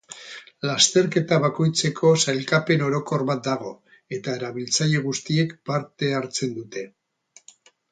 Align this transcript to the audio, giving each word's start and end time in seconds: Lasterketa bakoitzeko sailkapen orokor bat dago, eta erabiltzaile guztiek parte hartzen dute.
Lasterketa 0.67 1.37
bakoitzeko 1.43 2.13
sailkapen 2.23 2.85
orokor 2.87 3.25
bat 3.29 3.45
dago, 3.49 3.75
eta 4.19 4.33
erabiltzaile 4.41 5.05
guztiek 5.07 5.55
parte 5.71 6.11
hartzen 6.23 6.59
dute. 6.59 6.87